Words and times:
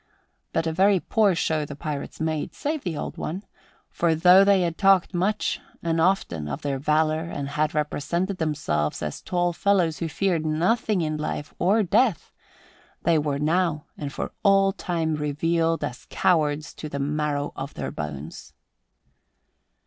But 0.51 0.65
a 0.65 0.73
very 0.73 0.99
poor 0.99 1.35
show 1.35 1.63
the 1.63 1.75
pirates 1.75 2.19
made, 2.19 2.55
save 2.55 2.83
the 2.83 2.97
Old 2.97 3.17
One; 3.17 3.43
for 3.91 4.15
though 4.15 4.43
they 4.43 4.61
had 4.61 4.75
talked 4.75 5.13
much 5.13 5.61
and 5.83 6.01
often 6.01 6.47
of 6.47 6.63
their 6.63 6.79
valour 6.79 7.25
and 7.29 7.49
had 7.49 7.75
represented 7.75 8.39
themselves 8.39 9.03
as 9.03 9.21
tall 9.21 9.53
fellows 9.53 9.99
who 9.99 10.07
feared 10.09 10.43
nothing 10.43 11.01
in 11.01 11.17
life 11.17 11.53
or 11.59 11.83
death, 11.83 12.31
they 13.03 13.19
were 13.19 13.37
now 13.37 13.85
and 13.95 14.11
for 14.11 14.31
all 14.41 14.71
time 14.71 15.13
revealed 15.13 15.83
as 15.83 16.07
cowards 16.09 16.73
to 16.73 16.89
the 16.89 16.97
marrow 16.97 17.53
of 17.55 17.75
their 17.75 17.91
bones. 17.91 18.53